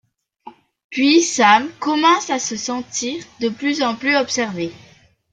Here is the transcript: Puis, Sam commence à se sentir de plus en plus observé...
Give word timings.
Puis, 0.89 1.21
Sam 1.21 1.69
commence 1.79 2.31
à 2.31 2.39
se 2.39 2.55
sentir 2.57 3.23
de 3.39 3.49
plus 3.49 3.83
en 3.83 3.95
plus 3.95 4.15
observé... 4.15 4.71